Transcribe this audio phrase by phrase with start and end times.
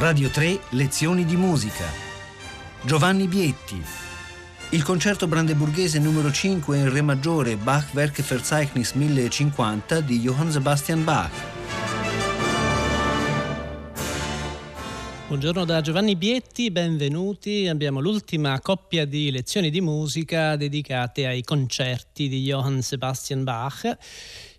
[0.00, 1.84] Radio 3 Lezioni di musica.
[2.80, 3.78] Giovanni Bietti.
[4.70, 11.30] Il concerto brandeburghese numero 5 in Re maggiore Bach Werkverzeichnis 1050 di Johann Sebastian Bach.
[15.28, 17.68] Buongiorno da Giovanni Bietti, benvenuti.
[17.68, 23.98] Abbiamo l'ultima coppia di lezioni di musica dedicate ai concerti di Johann Sebastian Bach.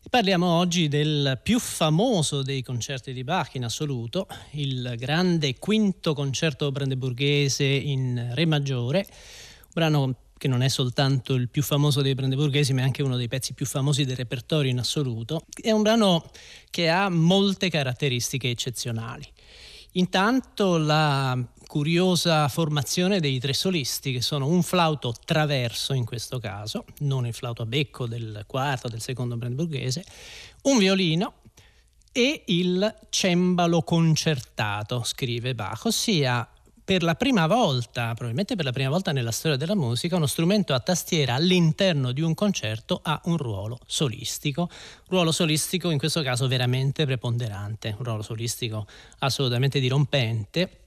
[0.10, 6.70] Parliamo oggi del più famoso dei concerti di Bach in assoluto, il grande quinto concerto
[6.70, 12.74] brandeburghese in Re maggiore, un brano che non è soltanto il più famoso dei brandeburghesi,
[12.74, 15.46] ma è anche uno dei pezzi più famosi del repertorio in assoluto.
[15.54, 16.30] È un brano
[16.70, 19.26] che ha molte caratteristiche eccezionali.
[19.94, 21.38] Intanto la
[21.72, 27.34] curiosa formazione dei tre solisti, che sono un flauto traverso in questo caso, non il
[27.34, 30.04] flauto a becco del quarto, del secondo brandeburghese,
[30.64, 31.36] un violino
[32.12, 36.46] e il cembalo concertato, scrive Bach, ossia
[36.84, 40.74] per la prima volta, probabilmente per la prima volta nella storia della musica, uno strumento
[40.74, 44.70] a tastiera all'interno di un concerto ha un ruolo solistico.
[45.08, 48.86] Ruolo solistico in questo caso veramente preponderante, un ruolo solistico
[49.20, 50.81] assolutamente dirompente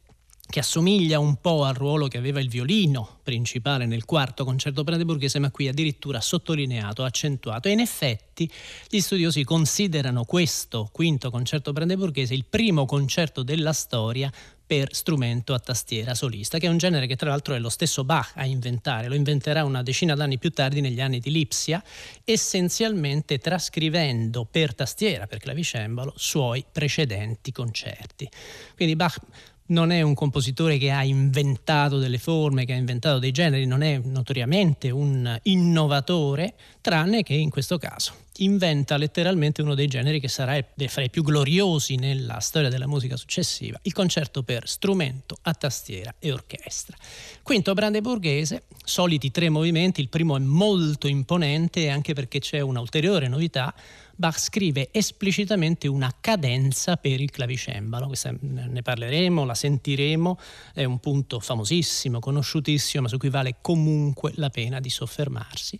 [0.47, 5.39] che assomiglia un po' al ruolo che aveva il violino principale nel quarto concerto brandeburghese,
[5.39, 7.69] ma qui addirittura sottolineato, accentuato.
[7.69, 8.51] E in effetti
[8.89, 14.31] gli studiosi considerano questo quinto concerto brandeburghese il primo concerto della storia
[14.67, 18.03] per strumento a tastiera solista, che è un genere che tra l'altro è lo stesso
[18.03, 21.83] Bach a inventare, lo inventerà una decina d'anni più tardi negli anni di Lipsia,
[22.25, 28.29] essenzialmente trascrivendo per tastiera, per clavicembalo, suoi precedenti concerti.
[28.75, 29.19] Quindi Bach
[29.67, 33.83] non è un compositore che ha inventato delle forme, che ha inventato dei generi, non
[33.83, 40.29] è notoriamente un innovatore, tranne che in questo caso inventa letteralmente uno dei generi che
[40.29, 45.55] sarà fra i più gloriosi nella storia della musica successiva, il concerto per strumento a
[45.55, 46.97] tastiera e orchestra.
[47.43, 53.73] Quinto brandeburghese, soliti tre movimenti, il primo è molto imponente anche perché c'è un'ulteriore novità,
[54.17, 60.39] Bach scrive esplicitamente una cadenza per il clavicembalo, Questa ne parleremo, la sentiremo,
[60.73, 65.79] è un punto famosissimo, conosciutissimo, ma su cui vale comunque la pena di soffermarsi.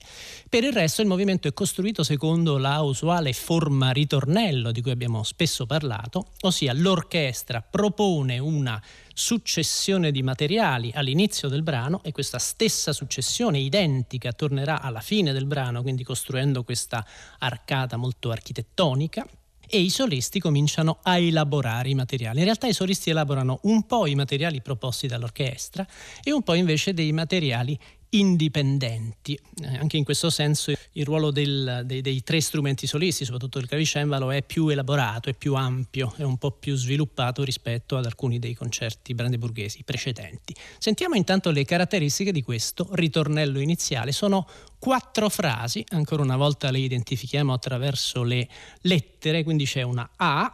[0.49, 5.23] Per il resto il movimento è costruito secondo la usuale forma ritornello di cui abbiamo
[5.23, 8.83] spesso parlato, ossia l'orchestra propone una
[9.15, 15.47] successione di materiali all'inizio del brano e questa stessa successione identica tornerà alla fine del
[15.47, 17.07] brano, quindi costruendo questa
[17.39, 19.27] arcata molto architettonica
[19.67, 22.39] e i solisti cominciano a elaborare i materiali.
[22.39, 25.87] In realtà i solisti elaborano un po' i materiali proposti dall'orchestra
[26.23, 27.79] e un po' invece dei materiali
[28.19, 29.39] indipendenti.
[29.63, 33.67] Eh, anche in questo senso il ruolo del, dei, dei, tre strumenti solisti, soprattutto il
[33.67, 38.39] clavicembalo, è più elaborato, è più ampio, è un po' più sviluppato rispetto ad alcuni
[38.39, 40.55] dei concerti brandeburghesi precedenti.
[40.79, 44.13] Sentiamo intanto le caratteristiche di questo ritornello iniziale.
[44.13, 44.47] Sono
[44.79, 48.49] quattro frasi, ancora una volta le identifichiamo attraverso le
[48.83, 50.53] lettere, quindi c'è una A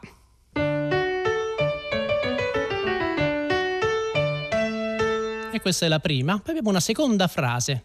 [5.60, 6.38] Questa è la prima.
[6.38, 7.84] Poi abbiamo una seconda frase.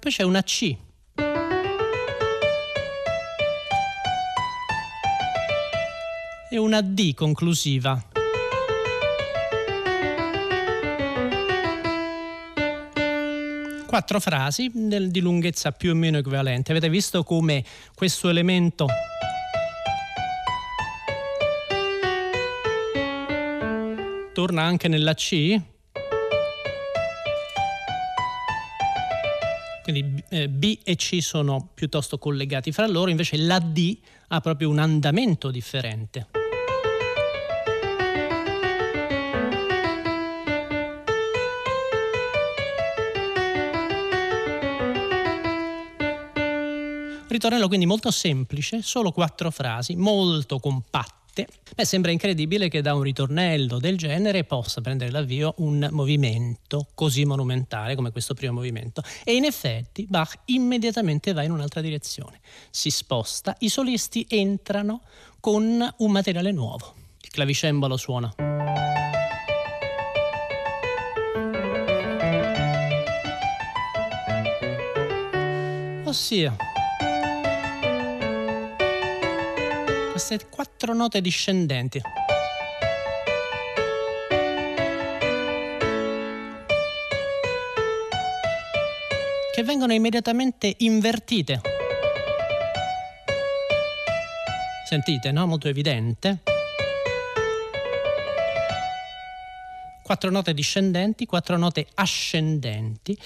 [0.00, 0.76] Poi c'è una C.
[6.50, 8.17] E una D conclusiva.
[13.88, 16.72] Quattro frasi di lunghezza più o meno equivalente.
[16.72, 18.86] Avete visto come questo elemento
[24.34, 25.58] torna anche nella C?
[29.82, 33.98] Quindi eh, B e C sono piuttosto collegati fra loro, invece la D
[34.28, 36.37] ha proprio un andamento differente.
[47.38, 51.46] Ritornello quindi molto semplice, solo quattro frasi, molto compatte.
[51.76, 57.24] Beh, sembra incredibile che da un ritornello del genere possa prendere l'avvio un movimento così
[57.24, 59.02] monumentale come questo primo movimento.
[59.22, 62.40] E in effetti Bach immediatamente va in un'altra direzione.
[62.70, 65.02] Si sposta, i solisti entrano
[65.38, 66.94] con un materiale nuovo.
[67.22, 68.34] Il clavicembalo suona.
[76.04, 76.56] Ossia,
[80.18, 82.00] queste quattro note discendenti.
[89.52, 91.60] che vengono immediatamente invertite.
[94.88, 95.46] Sentite, no?
[95.46, 96.42] Molto evidente.
[100.02, 103.16] Quattro note discendenti, quattro note ascendenti.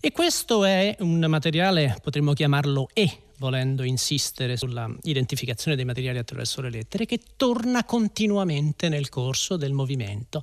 [0.00, 6.60] E questo è un materiale, potremmo chiamarlo E, volendo insistere sulla identificazione dei materiali attraverso
[6.60, 10.42] le lettere, che torna continuamente nel corso del movimento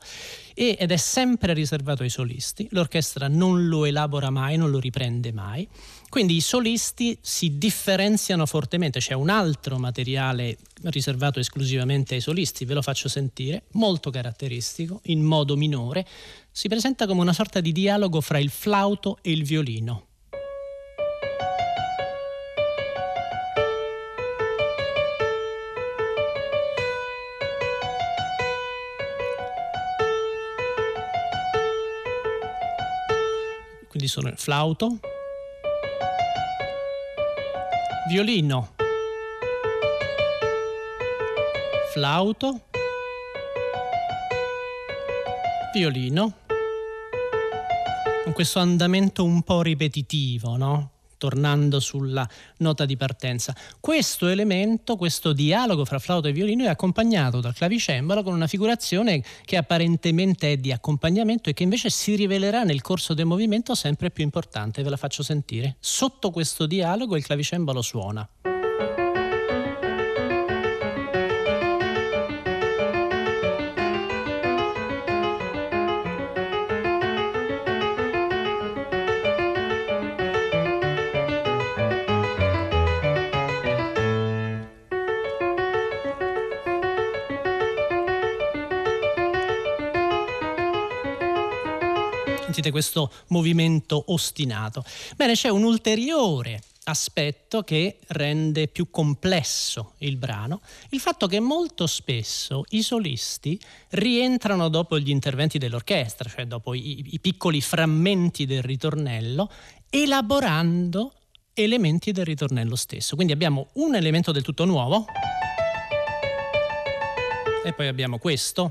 [0.55, 2.67] ed è sempre riservato ai solisti.
[2.71, 5.67] L'orchestra non lo elabora mai, non lo riprende mai.
[6.09, 12.73] Quindi i solisti si differenziano fortemente, c'è un altro materiale riservato esclusivamente ai solisti, ve
[12.73, 16.07] lo faccio sentire, molto caratteristico, in modo minore,
[16.49, 20.06] si presenta come una sorta di dialogo fra il flauto e il violino.
[34.07, 34.99] Quindi sono il flauto,
[38.07, 38.75] violino,
[41.91, 42.61] flauto,
[45.73, 46.33] violino,
[48.23, 50.96] con questo andamento un po' ripetitivo, no?
[51.17, 52.27] Tornando sulla
[52.57, 53.55] nota di partenza.
[53.79, 59.23] Questo elemento, questo dialogo fra flauto e violino è accompagnato dal clavicembalo con una figurazione
[59.45, 64.11] che apparentemente è di accompagnamento e che invece si rivelerà nel corso del movimento sempre
[64.11, 64.83] più importante.
[64.83, 65.77] Ve la faccio sentire.
[65.79, 68.27] Sotto questo dialogo il clavicembalo suona.
[92.67, 94.83] Sentite questo movimento ostinato.
[95.15, 101.85] Bene, c'è un ulteriore aspetto che rende più complesso il brano, il fatto che molto
[101.85, 103.59] spesso i solisti
[103.89, 109.51] rientrano dopo gli interventi dell'orchestra, cioè dopo i, i piccoli frammenti del ritornello,
[109.89, 111.13] elaborando
[111.53, 113.15] elementi del ritornello stesso.
[113.15, 115.05] Quindi abbiamo un elemento del tutto nuovo
[117.65, 118.69] e poi abbiamo questo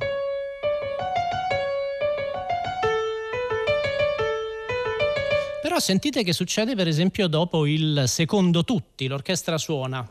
[5.76, 10.06] Però sentite che succede per esempio dopo il secondo tutti, l'orchestra suona.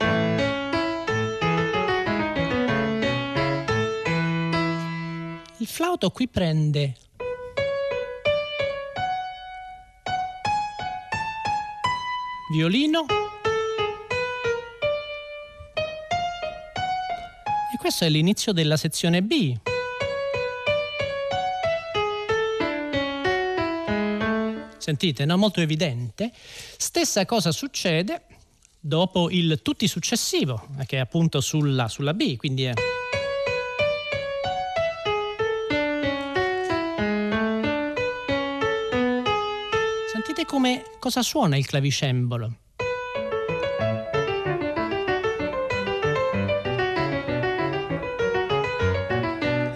[5.57, 6.93] Il flauto qui prende
[12.51, 13.05] violino
[17.73, 19.57] e questo è l'inizio della sezione B.
[24.85, 25.35] Sentite, no?
[25.35, 26.31] molto evidente.
[26.77, 28.27] Stessa cosa succede
[28.79, 32.73] dopo il tutti successivo, che è appunto sulla, sulla B, quindi è...
[40.11, 42.57] Sentite come cosa suona il clavicembalo.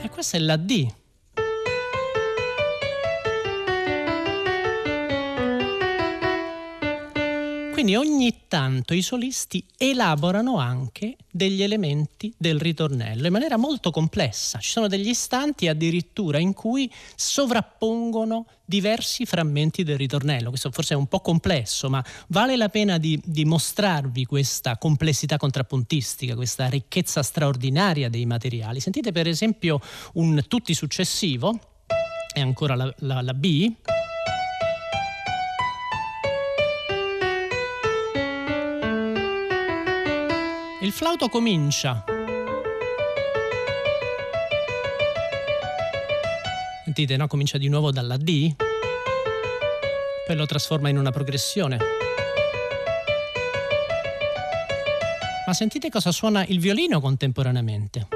[0.03, 0.87] E questa è la D.
[7.79, 14.59] Quindi ogni tanto i solisti elaborano anche degli elementi del ritornello in maniera molto complessa.
[14.59, 20.49] Ci sono degli istanti addirittura in cui sovrappongono diversi frammenti del ritornello.
[20.49, 25.37] Questo forse è un po' complesso, ma vale la pena di, di mostrarvi questa complessità
[25.37, 28.81] contrappuntistica, questa ricchezza straordinaria dei materiali.
[28.81, 29.79] Sentite per esempio
[30.15, 31.57] un tutti successivo,
[32.33, 33.71] è ancora la, la, la B.
[40.89, 42.03] Il flauto comincia.
[46.83, 47.27] Sentite, no?
[47.27, 48.55] Comincia di nuovo dalla D,
[50.25, 51.77] poi lo trasforma in una progressione.
[55.45, 58.07] Ma sentite cosa suona il violino contemporaneamente.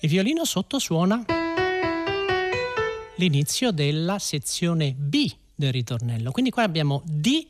[0.00, 1.39] Il violino sotto suona
[3.20, 6.30] l'inizio della sezione B del ritornello.
[6.30, 7.48] Quindi qua abbiamo D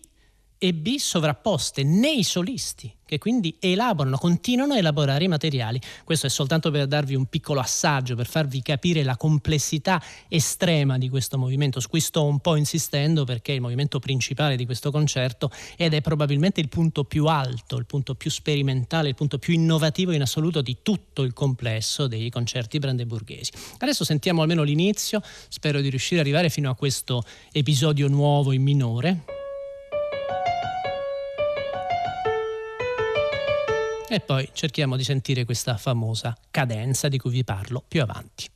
[0.58, 5.81] e B sovrapposte nei solisti che quindi elaborano, continuano a elaborare i materiali.
[6.05, 11.09] Questo è soltanto per darvi un piccolo assaggio, per farvi capire la complessità estrema di
[11.09, 14.93] questo movimento, su cui sto un po' insistendo perché è il movimento principale di questo
[14.93, 19.55] concerto ed è probabilmente il punto più alto, il punto più sperimentale, il punto più
[19.55, 23.50] innovativo in assoluto di tutto il complesso dei concerti brandeburghesi.
[23.79, 28.62] Adesso sentiamo almeno l'inizio, spero di riuscire ad arrivare fino a questo episodio nuovo in
[28.62, 29.39] minore.
[34.12, 38.49] E poi cerchiamo di sentire questa famosa cadenza di cui vi parlo più avanti.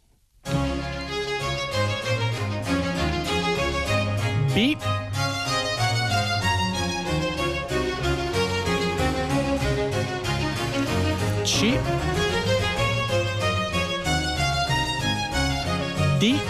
[4.53, 4.77] B.
[11.45, 11.79] C.
[16.19, 16.41] D.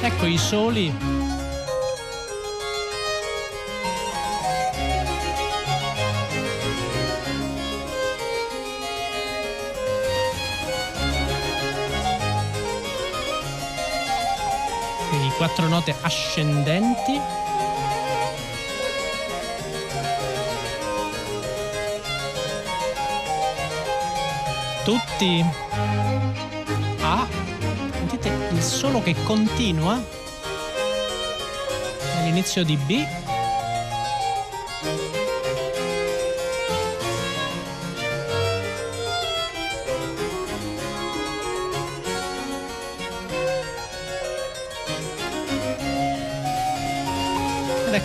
[0.00, 1.13] Ecco i soli
[15.36, 17.20] quattro note ascendenti.
[24.84, 25.44] Tutti
[27.00, 27.26] A.
[27.90, 30.02] Sentite il solo che continua
[32.18, 33.23] all'inizio di B.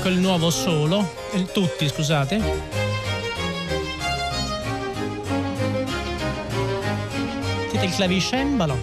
[0.10, 1.14] il nuovo solo,
[1.54, 2.42] tutti scusate.
[7.70, 8.78] Sentite il clavicembalo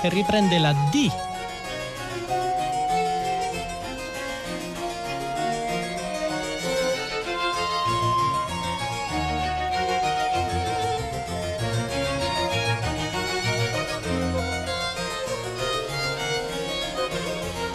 [0.00, 1.10] che riprende la D.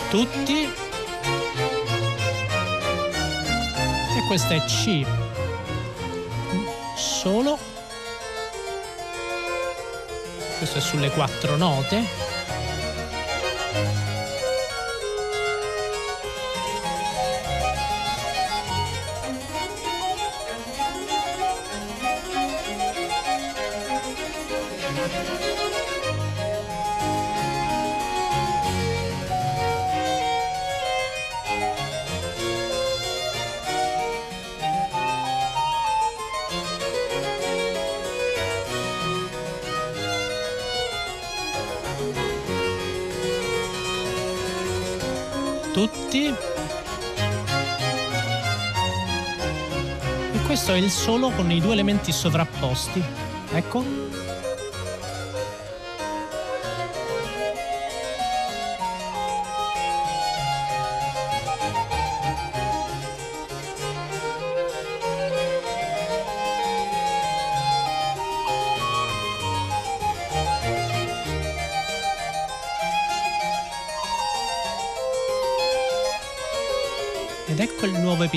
[0.09, 0.76] Tutti
[4.27, 5.05] questa è C.
[6.97, 7.57] Solo.
[10.57, 12.36] Questo è sulle quattro note
[45.77, 46.25] tutti.
[46.25, 46.33] E
[50.47, 53.03] questo è il solo con i due elementi sovrapposti.
[53.51, 54.16] Ecco.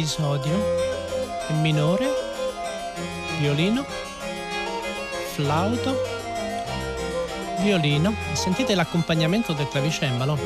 [0.00, 0.54] Episodio
[1.50, 2.08] in minore,
[3.38, 3.84] violino,
[5.34, 5.94] flauto,
[7.58, 8.14] violino.
[8.32, 10.38] Sentite l'accompagnamento del clavicembalo?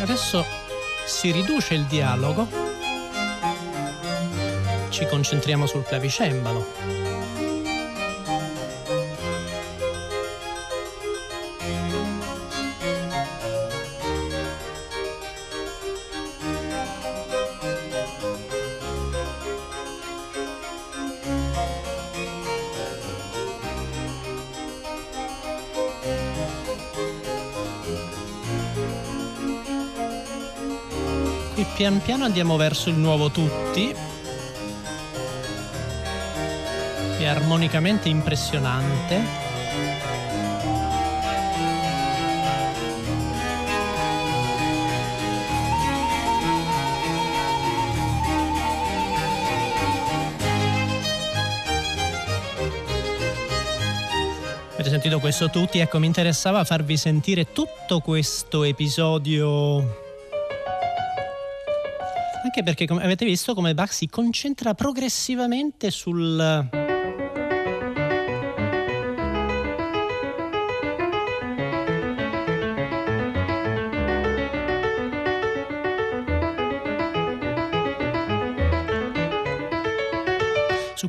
[0.00, 0.46] Adesso
[1.04, 2.61] si riduce il dialogo
[4.92, 7.10] ci concentriamo sul clavicembalo.
[31.74, 33.92] Pian piano andiamo verso il nuovo tutti
[37.24, 39.20] è armonicamente impressionante.
[54.72, 55.78] Avete sentito questo tutti?
[55.78, 60.00] Ecco, mi interessava farvi sentire tutto questo episodio
[62.44, 66.81] anche perché come avete visto come Bach si concentra progressivamente sul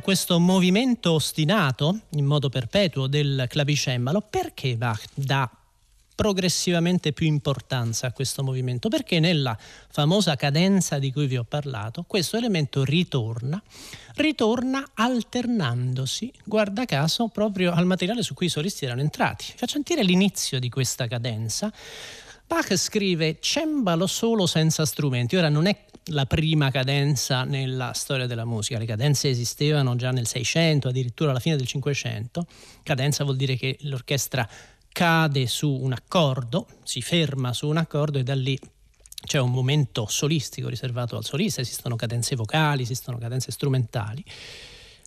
[0.04, 5.50] questo movimento ostinato in modo perpetuo del clavicembalo, perché Bach dà
[6.14, 8.90] progressivamente più importanza a questo movimento?
[8.90, 9.56] Perché nella
[9.88, 13.62] famosa cadenza di cui vi ho parlato, questo elemento ritorna,
[14.16, 19.54] ritorna alternandosi, guarda caso, proprio al materiale su cui i solisti erano entrati.
[19.56, 21.72] Faccio sentire l'inizio di questa cadenza.
[22.46, 25.34] Bach scrive cembalo solo senza strumenti.
[25.34, 30.26] Ora non è la prima cadenza nella storia della musica, le cadenze esistevano già nel
[30.26, 32.46] 600, addirittura alla fine del 500.
[32.82, 34.48] Cadenza vuol dire che l'orchestra
[34.88, 38.58] cade su un accordo, si ferma su un accordo e da lì
[39.24, 44.22] c'è un momento solistico riservato al solista, esistono cadenze vocali, esistono cadenze strumentali,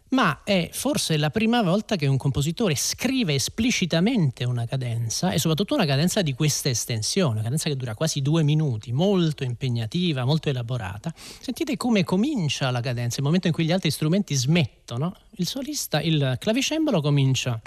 [0.09, 5.73] ma è forse la prima volta che un compositore scrive esplicitamente una cadenza e soprattutto
[5.73, 10.49] una cadenza di questa estensione, una cadenza che dura quasi due minuti, molto impegnativa, molto
[10.49, 11.13] elaborata.
[11.15, 16.01] Sentite come comincia la cadenza, il momento in cui gli altri strumenti smettono, il solista,
[16.01, 17.61] il clavicembalo comincia.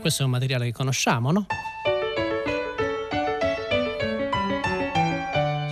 [0.00, 1.46] questo è un materiale che conosciamo, no?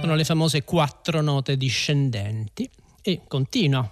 [0.08, 2.66] Sono le famose quattro note discendenti
[3.02, 3.86] e continua.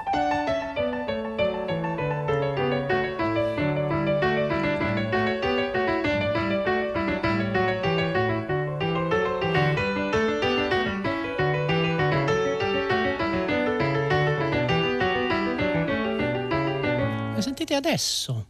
[17.42, 18.45] sentite adesso.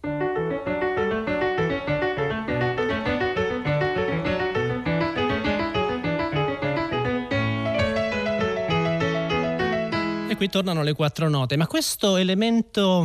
[10.36, 13.04] Qui tornano le quattro note, ma questo elemento...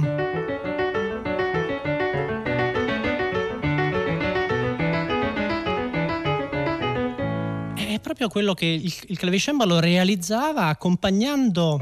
[7.76, 11.80] È proprio quello che il, il clavicembalo realizzava accompagnando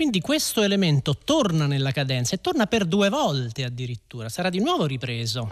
[0.00, 4.86] Quindi questo elemento torna nella cadenza e torna per due volte addirittura, sarà di nuovo
[4.86, 5.46] ripreso.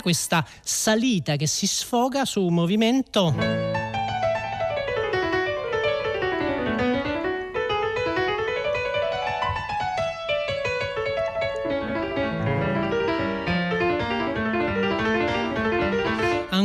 [0.00, 3.70] Questa salita che si sfoga su un movimento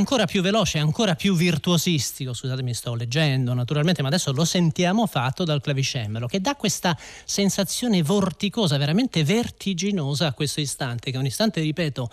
[0.07, 5.43] ancora più veloce, ancora più virtuosistico, scusatemi sto leggendo naturalmente, ma adesso lo sentiamo fatto
[5.43, 11.25] dal clavicembalo, che dà questa sensazione vorticosa, veramente vertiginosa a questo istante, che è un
[11.25, 12.09] istante, ripeto,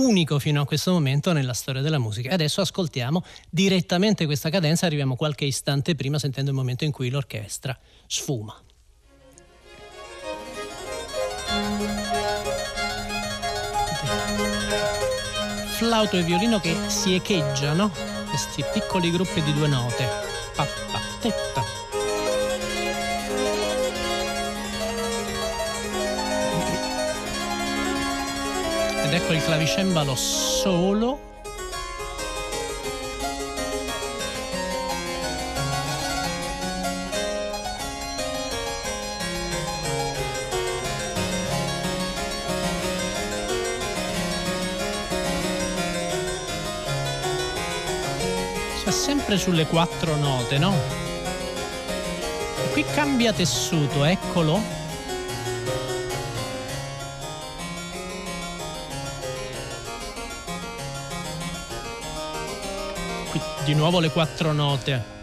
[0.00, 2.32] unico fino a questo momento nella storia della musica.
[2.32, 7.78] Adesso ascoltiamo direttamente questa cadenza, arriviamo qualche istante prima sentendo il momento in cui l'orchestra
[8.06, 8.54] sfuma.
[15.76, 17.90] Flauto e violino che si echeggiano,
[18.28, 20.04] questi piccoli gruppi di due note.
[20.54, 21.49] Pa, pa, tetta.
[29.10, 31.28] Ed ecco il clavicembalo solo
[48.90, 50.74] sempre sulle quattro note, no?
[52.64, 54.60] E qui cambia tessuto, eccolo.
[63.70, 65.19] Di nuovo le quattro note.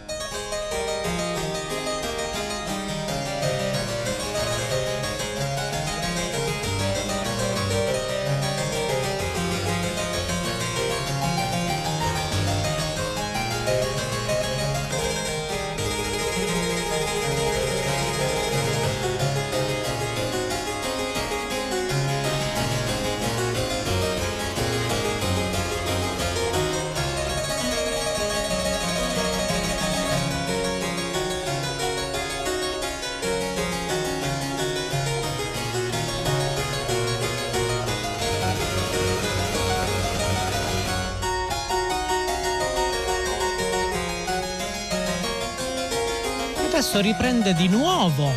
[46.78, 48.32] Adesso riprende di nuovo.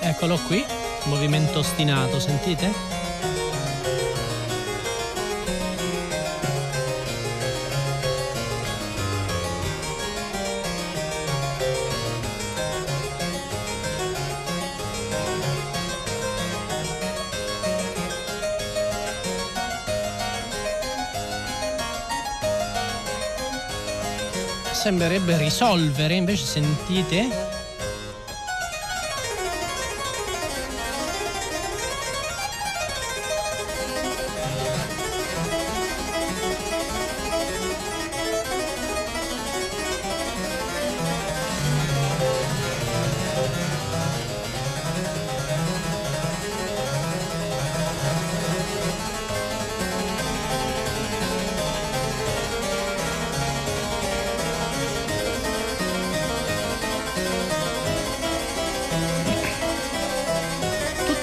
[0.00, 0.62] Eccolo qui,
[1.04, 2.91] movimento ostinato, sentite?
[24.82, 27.61] Sembrerebbe risolvere, invece sentite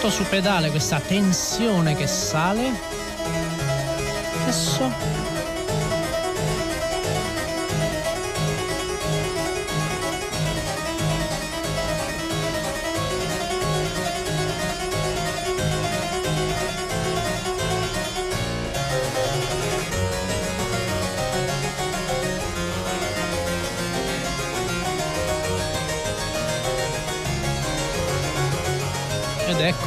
[0.10, 2.72] su pedale questa tensione che sale.
[4.42, 5.39] Adesso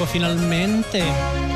[0.05, 1.52] Ed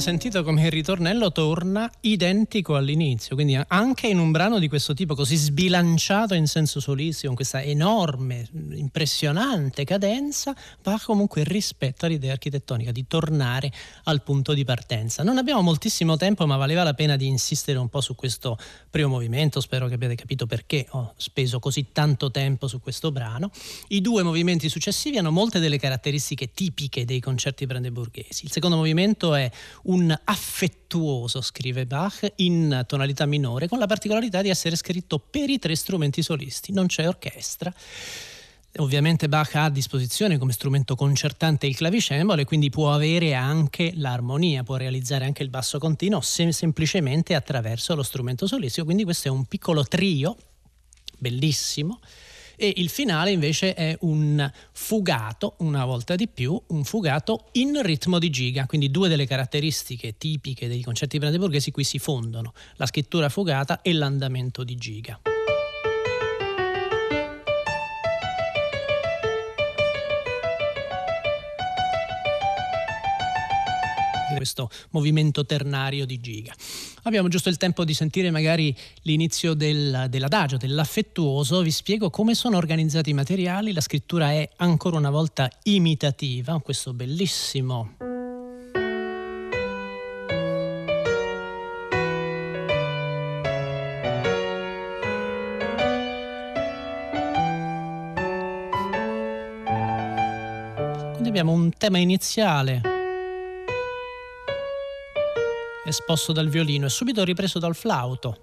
[0.00, 4.94] finalmente sentito come il ritornello torna identico all'inizio, quindi anche in un brano di questo
[4.94, 12.32] tipo così sbilanciato in senso solissimo, con questa enorme, impressionante cadenza, Bach comunque rispetta l'idea
[12.32, 13.70] architettonica di tornare
[14.04, 15.22] al punto di partenza.
[15.22, 18.58] Non abbiamo moltissimo tempo, ma valeva la pena di insistere un po' su questo
[18.88, 23.50] primo movimento, spero che abbiate capito perché ho speso così tanto tempo su questo brano.
[23.88, 28.44] I due movimenti successivi hanno molte delle caratteristiche tipiche dei concerti brandeburghesi.
[28.44, 29.50] Il secondo movimento è
[29.90, 35.58] un affettuoso, scrive Bach, in tonalità minore, con la particolarità di essere scritto per i
[35.58, 37.72] tre strumenti solisti, non c'è orchestra.
[38.76, 43.92] Ovviamente Bach ha a disposizione come strumento concertante il clavicembalo e quindi può avere anche
[43.96, 49.26] l'armonia, può realizzare anche il basso continuo sem- semplicemente attraverso lo strumento solistico, quindi questo
[49.26, 50.36] è un piccolo trio
[51.18, 51.98] bellissimo
[52.60, 58.18] e il finale invece è un fugato, una volta di più, un fugato in ritmo
[58.18, 63.30] di giga, quindi due delle caratteristiche tipiche dei concerti brandeburghesi qui si fondono, la scrittura
[63.30, 65.29] fugata e l'andamento di giga.
[74.40, 76.54] Questo movimento ternario di giga.
[77.02, 82.56] Abbiamo giusto il tempo di sentire magari l'inizio del, dell'adagio, dell'affettuoso, vi spiego come sono
[82.56, 87.96] organizzati i materiali, la scrittura è ancora una volta imitativa, questo bellissimo
[101.40, 102.89] abbiamo un tema iniziale
[105.90, 108.40] esposto dal violino e subito ripreso dal flauto.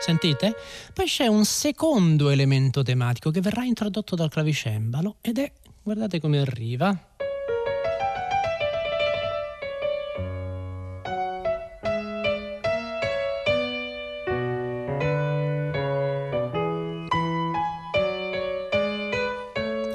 [0.00, 0.54] Sentite?
[0.92, 6.38] Poi c'è un secondo elemento tematico che verrà introdotto dal clavicembalo ed è, guardate come
[6.38, 6.96] arriva.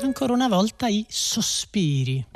[0.01, 2.30] Ancora una volta i sospiri.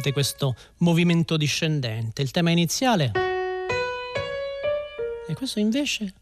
[0.00, 2.22] Vedete questo movimento discendente.
[2.22, 3.12] Il tema iniziale.
[5.28, 6.14] E questo invece...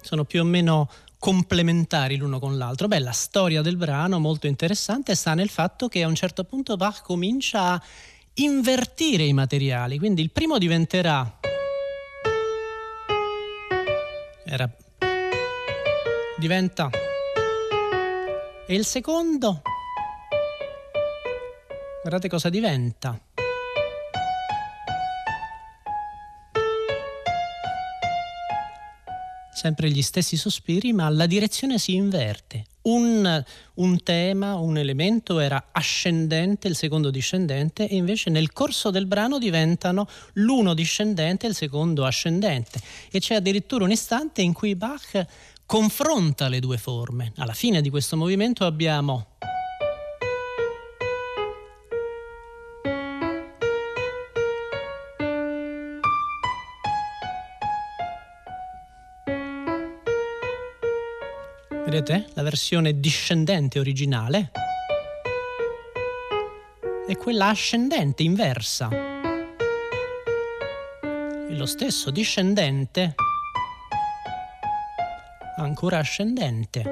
[0.00, 0.88] Sono più o meno
[1.18, 2.86] complementari l'uno con l'altro.
[2.86, 6.76] Beh, la storia del brano, molto interessante, sta nel fatto che a un certo punto
[6.76, 7.82] Bach comincia a
[8.34, 9.98] invertire i materiali.
[9.98, 11.40] Quindi il primo diventerà...
[14.44, 14.70] Era...
[16.38, 16.88] diventa
[18.66, 19.62] e il secondo?
[22.02, 23.18] Guardate cosa diventa.
[29.52, 32.64] Sempre gli stessi sospiri, ma la direzione si inverte.
[32.82, 39.06] Un, un, tema, un elemento era ascendente, il secondo discendente, e invece nel corso del
[39.06, 42.80] brano diventano l'uno discendente e il secondo ascendente.
[43.10, 45.26] E c'è addirittura un istante in cui Bach
[45.66, 47.32] confronta le due forme.
[47.36, 49.34] Alla fine di questo movimento abbiamo
[61.84, 62.26] Vedete?
[62.34, 64.50] La versione discendente originale
[67.06, 68.88] e quella ascendente inversa.
[71.48, 73.14] E lo stesso discendente
[75.76, 76.84] ancora ascendente.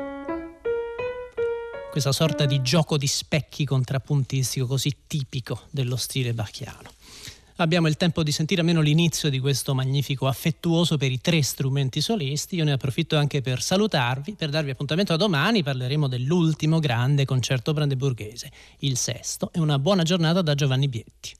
[1.91, 6.91] Questa sorta di gioco di specchi contrappuntistico così tipico dello stile bacchiano.
[7.57, 12.03] Abbiamo il tempo di sentire almeno l'inizio di questo magnifico affettuoso per i tre strumenti
[12.03, 12.57] solisti.
[12.57, 15.63] Io ne approfitto anche per salutarvi, per darvi appuntamento a domani.
[15.63, 21.35] Parleremo dell'ultimo grande concerto brandeburghese, il sesto, e una buona giornata da Giovanni Bietti.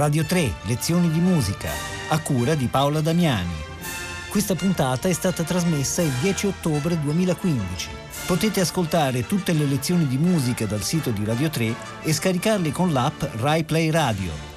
[0.00, 1.68] Radio 3, lezioni di musica,
[2.08, 3.52] a cura di Paola Damiani.
[4.30, 7.90] Questa puntata è stata trasmessa il 10 ottobre 2015.
[8.24, 12.94] Potete ascoltare tutte le lezioni di musica dal sito di Radio 3 e scaricarle con
[12.94, 14.49] l'app Rai Play Radio.